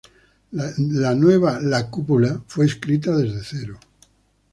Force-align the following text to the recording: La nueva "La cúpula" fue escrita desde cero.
La 0.53 1.13
nueva 1.13 1.59
"La 1.61 1.91
cúpula" 1.91 2.41
fue 2.47 2.65
escrita 2.65 3.15
desde 3.15 3.43
cero. 3.43 3.77